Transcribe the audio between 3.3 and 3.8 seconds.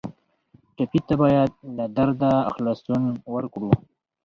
ورکړو.